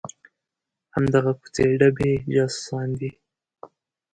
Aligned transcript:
همدغه 0.95 1.31
کوڅې 1.41 1.65
ډبي 1.79 2.11
جاسوسان 2.33 2.89
دي. 2.99 3.11